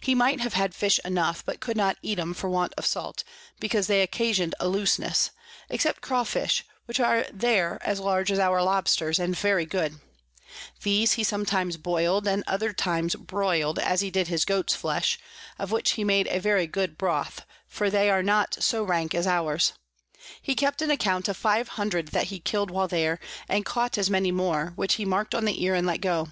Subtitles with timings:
[0.00, 3.22] He might have had Fish enough, but could not eat 'em for want of Salt,
[3.60, 5.30] because they occasion'd a Looseness;
[5.68, 10.00] except Crawfish, which are there as large as our Lobsters, and very good:
[10.82, 15.18] These he sometimes boil'd, and at other times broil'd, as he did his Goats Flesh,
[15.58, 19.74] of which he made very good Broth, for they are not so rank as ours:
[20.40, 24.32] he kept an Account of 500 that he kill'd while there, and caught as many
[24.32, 26.28] more, which he mark'd on the Ear and let go.